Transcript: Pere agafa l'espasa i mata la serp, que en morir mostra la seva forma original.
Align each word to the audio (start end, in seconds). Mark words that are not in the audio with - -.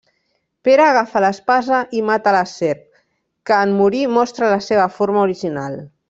Pere 0.67 0.83
agafa 0.85 1.19
l'espasa 1.25 1.81
i 1.99 2.01
mata 2.07 2.33
la 2.37 2.41
serp, 2.53 2.83
que 3.49 3.59
en 3.69 3.75
morir 3.83 4.01
mostra 4.19 4.49
la 4.57 4.63
seva 4.73 4.89
forma 4.99 5.27
original. 5.29 5.77